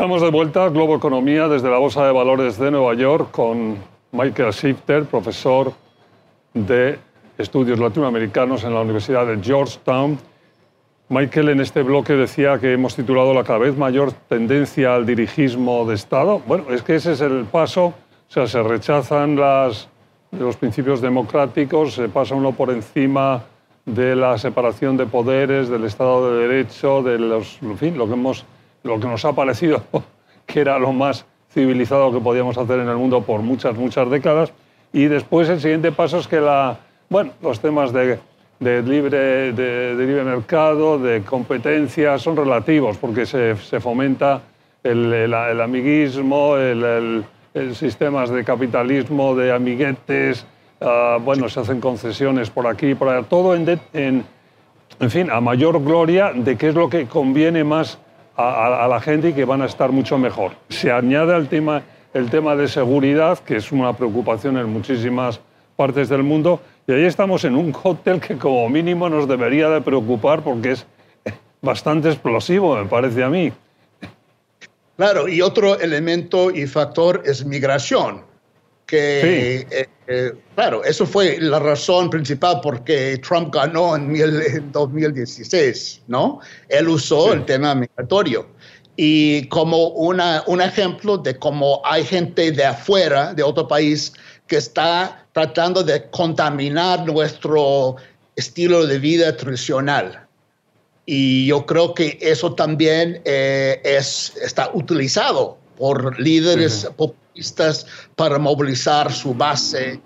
Estamos 0.00 0.22
de 0.22 0.30
vuelta 0.30 0.66
Globo 0.70 0.96
Economía 0.96 1.46
desde 1.46 1.68
la 1.68 1.76
Bolsa 1.76 2.06
de 2.06 2.10
Valores 2.10 2.58
de 2.58 2.70
Nueva 2.70 2.94
York 2.94 3.30
con 3.32 3.76
Michael 4.12 4.50
Shifter, 4.50 5.04
profesor 5.04 5.74
de 6.54 6.98
estudios 7.36 7.78
latinoamericanos 7.78 8.64
en 8.64 8.72
la 8.72 8.80
Universidad 8.80 9.26
de 9.26 9.38
Georgetown. 9.42 10.18
Michael 11.10 11.50
en 11.50 11.60
este 11.60 11.82
bloque 11.82 12.14
decía 12.14 12.58
que 12.58 12.72
hemos 12.72 12.96
titulado 12.96 13.34
la 13.34 13.44
cada 13.44 13.58
vez 13.58 13.76
mayor 13.76 14.12
tendencia 14.26 14.94
al 14.94 15.04
dirigismo 15.04 15.84
de 15.84 15.96
Estado. 15.96 16.40
Bueno, 16.46 16.64
es 16.70 16.80
que 16.80 16.94
ese 16.94 17.12
es 17.12 17.20
el 17.20 17.44
paso, 17.44 17.88
o 17.88 17.94
sea, 18.26 18.46
se 18.46 18.62
rechazan 18.62 19.36
las, 19.36 19.90
los 20.30 20.56
principios 20.56 21.02
democráticos, 21.02 21.92
se 21.92 22.08
pasa 22.08 22.34
uno 22.34 22.52
por 22.52 22.70
encima 22.70 23.42
de 23.84 24.16
la 24.16 24.38
separación 24.38 24.96
de 24.96 25.04
poderes, 25.04 25.68
del 25.68 25.84
Estado 25.84 26.32
de 26.32 26.48
Derecho, 26.48 27.02
de 27.02 27.18
los, 27.18 27.58
en 27.60 27.76
fin, 27.76 27.98
lo 27.98 28.06
que 28.06 28.14
hemos 28.14 28.46
lo 28.82 28.98
que 28.98 29.06
nos 29.06 29.24
ha 29.24 29.32
parecido 29.32 29.82
que 30.46 30.60
era 30.60 30.78
lo 30.78 30.92
más 30.92 31.24
civilizado 31.52 32.12
que 32.12 32.20
podíamos 32.20 32.56
hacer 32.58 32.80
en 32.80 32.88
el 32.88 32.96
mundo 32.96 33.22
por 33.22 33.40
muchas, 33.42 33.76
muchas 33.76 34.08
décadas. 34.10 34.52
Y 34.92 35.04
después 35.04 35.48
el 35.48 35.60
siguiente 35.60 35.92
paso 35.92 36.18
es 36.18 36.26
que 36.26 36.40
la, 36.40 36.78
bueno, 37.08 37.32
los 37.42 37.60
temas 37.60 37.92
de, 37.92 38.18
de 38.58 38.82
libre, 38.82 39.52
de, 39.52 39.94
libre 39.94 40.24
mercado, 40.24 40.98
de 40.98 41.22
competencia, 41.22 42.18
son 42.18 42.36
relativos 42.36 42.96
porque 42.98 43.26
se, 43.26 43.56
se 43.56 43.80
fomenta 43.80 44.42
el, 44.82 45.12
el, 45.12 45.60
amiguismo, 45.60 46.56
el, 46.56 47.24
el, 47.54 47.74
sistemas 47.74 48.30
de 48.30 48.44
capitalismo, 48.44 49.34
de 49.34 49.52
amiguetes, 49.52 50.46
uh, 50.80 51.20
bueno, 51.20 51.48
se 51.48 51.60
hacen 51.60 51.80
concesiones 51.80 52.50
por 52.50 52.66
aquí, 52.66 52.94
por 52.94 53.08
allá, 53.08 53.26
todo 53.26 53.54
en, 53.54 53.80
en, 53.92 54.24
en 54.98 55.10
fin, 55.10 55.30
a 55.30 55.40
mayor 55.40 55.82
gloria 55.82 56.32
de 56.34 56.56
qué 56.56 56.68
es 56.68 56.74
lo 56.74 56.88
que 56.88 57.06
conviene 57.06 57.64
más 57.64 57.98
a, 58.40 58.88
la 58.88 59.00
gente 59.00 59.30
y 59.30 59.32
que 59.32 59.44
van 59.44 59.62
a 59.62 59.66
estar 59.66 59.92
mucho 59.92 60.18
mejor. 60.18 60.52
Se 60.68 60.90
añade 60.90 61.34
al 61.34 61.48
tema 61.48 61.82
el 62.12 62.28
tema 62.28 62.56
de 62.56 62.68
seguridad, 62.68 63.38
que 63.38 63.56
es 63.56 63.70
una 63.70 63.92
preocupación 63.92 64.56
en 64.58 64.68
muchísimas 64.68 65.40
partes 65.76 66.08
del 66.08 66.22
mundo. 66.22 66.60
Y 66.86 66.92
ahí 66.92 67.04
estamos 67.04 67.44
en 67.44 67.54
un 67.54 67.72
cóctel 67.72 68.20
que 68.20 68.36
como 68.36 68.68
mínimo 68.68 69.08
nos 69.08 69.28
debería 69.28 69.68
de 69.68 69.80
preocupar 69.80 70.42
porque 70.42 70.72
es 70.72 70.86
bastante 71.62 72.08
explosivo, 72.08 72.76
me 72.76 72.86
parece 72.86 73.22
a 73.22 73.30
mí. 73.30 73.52
Claro, 74.96 75.28
y 75.28 75.40
otro 75.40 75.78
elemento 75.78 76.50
y 76.50 76.66
factor 76.66 77.22
es 77.24 77.44
migración, 77.44 78.22
que, 78.90 79.66
eh, 79.70 79.88
eh, 80.08 80.32
claro, 80.56 80.82
eso 80.82 81.06
fue 81.06 81.38
la 81.40 81.60
razón 81.60 82.10
principal 82.10 82.60
por 82.60 82.82
qué 82.82 83.18
Trump 83.18 83.54
ganó 83.54 83.94
en, 83.94 84.72
2016, 84.72 86.02
¿no? 86.08 86.40
Él 86.68 86.88
usó 86.88 87.32
el 87.32 87.44
tema 87.44 87.76
migratorio. 87.76 88.48
Y 88.96 89.46
como 89.46 89.90
una, 89.90 90.42
un 90.48 90.60
ejemplo 90.60 91.16
de 91.16 91.36
cómo 91.38 91.80
hay 91.84 92.04
gente 92.04 92.50
de 92.50 92.64
afuera, 92.64 93.32
de 93.32 93.44
otro 93.44 93.68
país, 93.68 94.12
que 94.48 94.56
está 94.56 95.24
tratando 95.32 95.84
de 95.84 96.10
contaminar 96.10 97.06
nuestro 97.06 97.94
estilo 98.34 98.88
de 98.88 98.98
vida 98.98 99.36
tradicional. 99.36 100.26
Y 101.06 101.46
yo 101.46 101.64
creo 101.64 101.94
que 101.94 102.18
eso 102.20 102.56
también 102.56 103.22
eh, 103.24 103.80
es, 103.84 104.32
está 104.42 104.68
utilizado 104.74 105.59
por 105.80 106.20
líderes 106.20 106.86
populistas 106.94 107.86
para 108.14 108.38
movilizar 108.38 109.10
su 109.10 109.32
base 109.32 109.98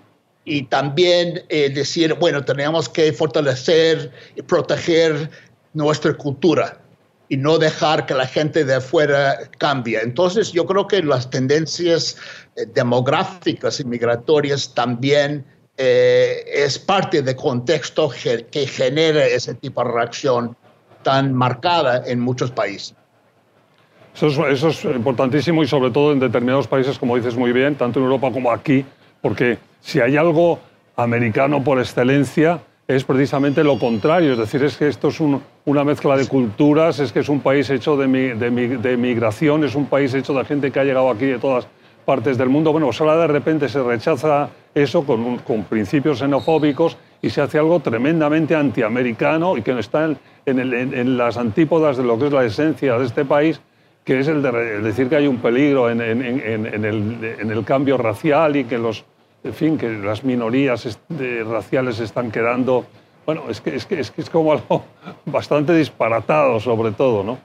y 0.45 0.63
también 0.63 1.43
eh, 1.49 1.69
decir, 1.69 2.13
bueno, 2.13 2.45
tenemos 2.45 2.87
que 2.87 3.11
fortalecer 3.11 4.09
y 4.37 4.41
proteger 4.41 5.29
nuestra 5.73 6.13
cultura 6.13 6.79
y 7.27 7.35
no 7.35 7.57
dejar 7.57 8.05
que 8.05 8.13
la 8.13 8.25
gente 8.25 8.63
de 8.63 8.75
afuera 8.75 9.37
cambie. 9.57 9.99
Entonces 10.01 10.53
yo 10.53 10.65
creo 10.65 10.87
que 10.87 11.03
las 11.03 11.29
tendencias 11.29 12.15
eh, 12.55 12.65
demográficas 12.73 13.81
y 13.81 13.83
migratorias 13.83 14.73
también 14.73 15.45
es 15.77 16.79
parte 16.79 17.21
del 17.21 17.35
contexto 17.35 18.09
que 18.49 18.65
genera 18.65 19.25
ese 19.25 19.55
tipo 19.55 19.83
de 19.83 19.91
reacción 19.91 20.55
tan 21.03 21.33
marcada 21.33 22.01
en 22.07 22.21
muchos 22.21 22.49
países. 22.49 22.95
Eso 24.15 24.47
es, 24.47 24.85
importantísimo 24.85 25.61
y 25.61 25.67
sobre 25.67 25.91
todo 25.91 26.13
en 26.13 26.19
determinados 26.19 26.67
países, 26.67 26.97
como 26.97 27.17
dices 27.17 27.35
muy 27.35 27.51
bien, 27.51 27.75
tanto 27.75 27.99
en 27.99 28.05
Europa 28.05 28.31
como 28.31 28.49
aquí, 28.49 28.85
porque 29.21 29.57
si 29.81 29.99
hay 29.99 30.15
algo 30.15 30.59
americano 30.95 31.61
por 31.61 31.79
excelencia, 31.79 32.61
es 32.87 33.03
precisamente 33.03 33.63
lo 33.63 33.77
contrario. 33.77 34.33
Es 34.33 34.37
decir, 34.37 34.63
es 34.63 34.77
que 34.77 34.87
esto 34.87 35.09
es 35.09 35.19
una 35.19 35.83
mezcla 35.83 36.15
de 36.15 36.27
culturas, 36.27 36.99
es 36.99 37.11
que 37.11 37.19
es 37.19 37.29
un 37.29 37.41
país 37.41 37.69
hecho 37.69 37.97
de, 37.97 38.35
de, 38.35 38.97
migración, 38.97 39.63
es 39.65 39.75
un 39.75 39.87
país 39.87 40.13
hecho 40.13 40.33
de 40.33 40.45
gente 40.45 40.71
que 40.71 40.79
ha 40.79 40.83
llegado 40.83 41.09
aquí 41.09 41.25
de 41.25 41.39
todas 41.39 41.67
partes 42.05 42.37
del 42.37 42.47
mundo. 42.47 42.71
Bueno, 42.71 42.87
pues 42.87 43.01
ahora 43.01 43.17
de 43.17 43.27
repente 43.27 43.67
se 43.67 43.83
rechaza 43.83 44.49
eso 44.73 45.03
con, 45.03 45.39
con 45.39 45.63
principios 45.63 46.19
xenofóbicos 46.19 46.97
y 47.21 47.29
se 47.31 47.41
hace 47.41 47.57
algo 47.57 47.79
tremendamente 47.79 48.55
antiamericano 48.55 49.57
y 49.57 49.61
que 49.61 49.77
está 49.79 50.05
en, 50.05 50.17
en, 50.45 51.17
las 51.17 51.37
antípodas 51.37 51.97
de 51.97 52.03
lo 52.03 52.19
que 52.19 52.27
es 52.27 52.31
la 52.31 52.45
esencia 52.45 52.97
de 52.99 53.05
este 53.05 53.25
país, 53.25 53.59
que 54.05 54.19
es 54.19 54.27
el 54.27 54.41
de 54.43 54.81
decir 54.81 55.09
que 55.09 55.15
hay 55.15 55.27
un 55.27 55.37
peligro 55.37 55.89
en, 55.89 55.99
el, 55.99 57.63
cambio 57.65 57.97
racial 57.97 58.55
y 58.55 58.63
que, 58.65 58.77
los, 58.77 59.03
en 59.43 59.53
fin, 59.53 59.77
que 59.77 59.89
las 59.89 60.23
minorías 60.23 60.87
raciales 61.45 61.99
están 61.99 62.31
quedando... 62.31 62.85
Bueno, 63.25 63.45
es 63.49 63.59
que, 63.59 63.75
es, 63.75 63.87
que, 63.87 63.99
es, 63.99 64.11
que 64.11 64.21
es 64.21 64.29
como 64.29 64.51
algo 64.53 64.85
bastante 65.25 65.73
disparatado 65.73 66.59
sobre 66.59 66.91
todo, 66.91 67.23
¿no? 67.23 67.39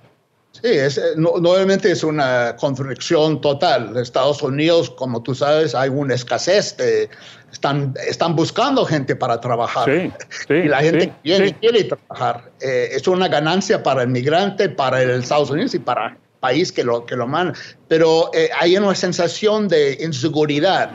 Sí, 0.52 0.66
es, 0.66 0.98
eh, 0.98 1.02
nuevamente 1.16 1.92
es 1.92 2.04
una 2.04 2.56
contradicción 2.56 3.40
total. 3.40 3.96
Estados 3.96 4.42
Unidos, 4.42 4.90
como 4.90 5.22
tú 5.22 5.34
sabes, 5.34 5.74
hay 5.74 5.88
una 5.88 6.14
escasez 6.14 6.76
de, 6.76 7.08
están, 7.50 7.94
están 8.06 8.36
buscando 8.36 8.84
gente 8.84 9.16
para 9.16 9.40
trabajar. 9.40 9.88
y 9.88 10.68
la 10.68 10.80
gente 10.80 11.12
quiere, 11.22 11.54
quiere 11.54 11.84
trabajar. 11.84 12.50
Eh, 12.60 12.90
es 12.92 13.06
una 13.08 13.28
ganancia 13.28 13.82
para 13.82 14.02
el 14.02 14.08
migrante, 14.08 14.68
para 14.68 15.00
el 15.00 15.10
Estados 15.10 15.50
Unidos 15.50 15.72
y 15.74 15.78
para 15.78 16.08
el 16.08 16.16
país 16.40 16.72
que 16.72 16.82
lo, 16.82 17.06
que 17.06 17.16
lo 17.16 17.26
manda. 17.26 17.54
Pero 17.88 18.30
eh, 18.34 18.50
hay 18.58 18.76
una 18.76 18.94
sensación 18.94 19.68
de 19.68 19.98
inseguridad 20.00 20.90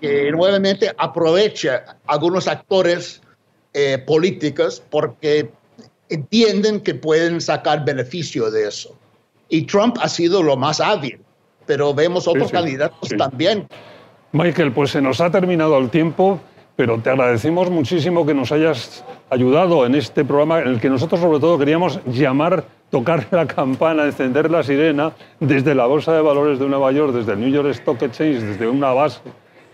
que 0.00 0.30
nuevamente 0.32 0.92
aprovecha 0.98 1.96
algunos 2.06 2.48
actores 2.48 3.22
políticos 4.04 4.82
porque 4.90 5.50
entienden 6.12 6.80
que 6.80 6.94
pueden 6.94 7.40
sacar 7.40 7.84
beneficio 7.84 8.50
de 8.50 8.68
eso. 8.68 8.94
Y 9.48 9.62
Trump 9.62 9.96
ha 10.00 10.08
sido 10.08 10.42
lo 10.42 10.56
más 10.56 10.80
hábil, 10.80 11.18
pero 11.66 11.94
vemos 11.94 12.28
otros 12.28 12.50
candidatos 12.50 13.08
también. 13.16 13.66
Michael, 14.32 14.72
pues 14.72 14.90
se 14.90 15.02
nos 15.02 15.20
ha 15.20 15.30
terminado 15.30 15.76
el 15.78 15.90
tiempo, 15.90 16.40
pero 16.76 16.98
te 16.98 17.10
agradecemos 17.10 17.70
muchísimo 17.70 18.24
que 18.24 18.34
nos 18.34 18.50
hayas 18.52 19.04
ayudado 19.30 19.84
en 19.84 19.94
este 19.94 20.24
programa 20.24 20.60
en 20.60 20.68
el 20.68 20.80
que 20.80 20.88
nosotros 20.88 21.20
sobre 21.20 21.38
todo 21.38 21.58
queríamos 21.58 22.00
llamar, 22.06 22.64
tocar 22.92 23.26
la 23.32 23.46
campana, 23.46 24.04
encender 24.04 24.48
la 24.48 24.62
sirena 24.62 25.12
desde 25.40 25.74
la 25.74 25.86
Bolsa 25.86 26.12
de 26.12 26.20
Valores 26.20 26.60
de 26.60 26.68
Nueva 26.68 26.92
York, 26.92 27.12
desde 27.12 27.32
el 27.32 27.40
New 27.40 27.50
York 27.50 27.70
Stock 27.70 28.00
Exchange, 28.02 28.40
desde 28.40 28.68
una 28.68 28.92
base 28.92 29.20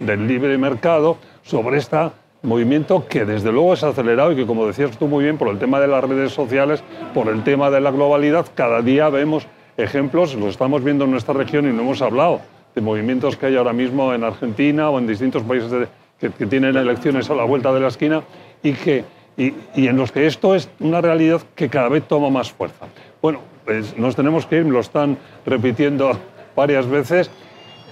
del 0.00 0.26
libre 0.26 0.56
mercado 0.56 1.18
sobre 1.42 1.76
esta 1.76 2.12
movimiento 2.42 3.06
que 3.08 3.24
desde 3.24 3.50
luego 3.50 3.74
es 3.74 3.82
acelerado 3.82 4.32
y 4.32 4.36
que, 4.36 4.46
como 4.46 4.66
decías 4.66 4.96
tú 4.96 5.08
muy 5.08 5.24
bien, 5.24 5.36
por 5.38 5.48
el 5.48 5.58
tema 5.58 5.80
de 5.80 5.88
las 5.88 6.04
redes 6.04 6.32
sociales, 6.32 6.82
por 7.12 7.28
el 7.28 7.42
tema 7.42 7.68
de 7.70 7.80
la 7.80 7.90
globalidad, 7.90 8.46
cada 8.54 8.80
día 8.80 9.08
vemos 9.08 9.46
ejemplos, 9.76 10.34
los 10.34 10.50
estamos 10.50 10.84
viendo 10.84 11.04
en 11.04 11.10
nuestra 11.10 11.34
región 11.34 11.68
y 11.68 11.72
no 11.72 11.82
hemos 11.82 12.00
hablado 12.00 12.40
de 12.74 12.80
movimientos 12.80 13.36
que 13.36 13.46
hay 13.46 13.56
ahora 13.56 13.72
mismo 13.72 14.14
en 14.14 14.22
Argentina 14.22 14.90
o 14.90 14.98
en 14.98 15.06
distintos 15.06 15.42
países 15.42 15.88
que, 16.20 16.30
tienen 16.46 16.76
elecciones 16.76 17.28
a 17.30 17.34
la 17.34 17.44
vuelta 17.44 17.72
de 17.72 17.80
la 17.80 17.88
esquina 17.88 18.22
y, 18.62 18.72
que, 18.72 19.04
y, 19.36 19.52
en 19.86 19.96
los 19.96 20.12
que 20.12 20.26
esto 20.26 20.54
es 20.54 20.68
una 20.80 21.00
realidad 21.00 21.40
que 21.54 21.68
cada 21.68 21.88
vez 21.88 22.06
toma 22.06 22.30
más 22.30 22.52
fuerza. 22.52 22.86
Bueno, 23.20 23.40
pues 23.64 23.96
nos 23.96 24.14
tenemos 24.16 24.46
que 24.46 24.56
ir, 24.56 24.64
me 24.64 24.72
lo 24.72 24.80
están 24.80 25.18
repitiendo 25.44 26.18
varias 26.54 26.86
veces. 26.86 27.30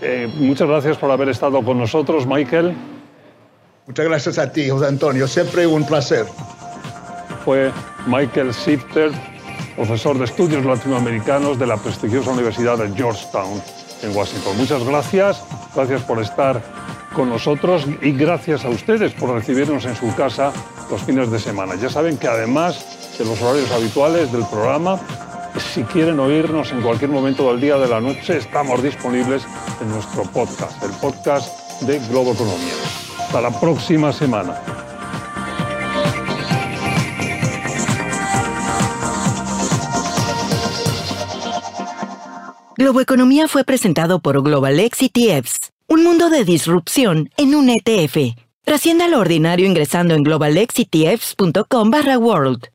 Eh, 0.00 0.28
muchas 0.36 0.68
gracias 0.68 0.96
por 0.98 1.10
haber 1.10 1.28
estado 1.28 1.62
con 1.62 1.78
nosotros, 1.78 2.26
Michael. 2.26 2.74
Muchas 3.86 4.06
gracias 4.06 4.38
a 4.38 4.52
ti, 4.52 4.68
José 4.68 4.86
Antonio. 4.86 5.26
Siempre 5.26 5.66
un 5.66 5.86
placer. 5.86 6.26
Fue 7.44 7.70
Michael 8.06 8.52
Sifter, 8.52 9.10
profesor 9.76 10.18
de 10.18 10.24
estudios 10.24 10.64
latinoamericanos 10.64 11.58
de 11.58 11.66
la 11.66 11.76
prestigiosa 11.76 12.30
Universidad 12.30 12.78
de 12.78 12.92
Georgetown 12.94 13.62
en 14.02 14.16
Washington. 14.16 14.56
Muchas 14.56 14.84
gracias. 14.84 15.44
Gracias 15.74 16.02
por 16.02 16.20
estar 16.20 16.60
con 17.14 17.30
nosotros 17.30 17.86
y 18.02 18.12
gracias 18.12 18.64
a 18.64 18.68
ustedes 18.68 19.12
por 19.12 19.30
recibirnos 19.30 19.84
en 19.86 19.94
su 19.96 20.14
casa 20.14 20.52
los 20.90 21.02
fines 21.02 21.30
de 21.30 21.38
semana. 21.38 21.74
Ya 21.76 21.88
saben 21.88 22.18
que 22.18 22.28
además 22.28 23.05
de 23.18 23.24
los 23.24 23.40
horarios 23.40 23.70
habituales 23.70 24.30
del 24.30 24.44
programa, 24.46 25.00
si 25.74 25.82
quieren 25.84 26.20
oírnos 26.20 26.70
en 26.72 26.82
cualquier 26.82 27.10
momento 27.10 27.48
del 27.50 27.60
día 27.60 27.76
de 27.76 27.88
la 27.88 28.00
noche, 28.00 28.36
estamos 28.36 28.82
disponibles 28.82 29.42
en 29.80 29.88
nuestro 29.88 30.22
podcast, 30.24 30.82
el 30.82 30.90
podcast 31.00 31.80
de 31.82 31.98
Globo 32.08 32.32
Economía. 32.32 32.74
Hasta 33.18 33.40
la 33.40 33.60
próxima 33.60 34.12
semana. 34.12 34.60
Globoeconomía 42.76 43.48
fue 43.48 43.64
presentado 43.64 44.20
por 44.20 44.42
GlobalX 44.42 45.00
ETFs, 45.02 45.72
un 45.88 46.04
mundo 46.04 46.28
de 46.28 46.44
disrupción 46.44 47.30
en 47.38 47.54
un 47.54 47.70
ETF. 47.70 48.36
Trascienda 48.64 49.08
lo 49.08 49.20
ordinario 49.20 49.66
ingresando 49.66 50.14
en 50.14 50.22
globalexetfs.com 50.22 51.90
barra 51.90 52.18
world. 52.18 52.68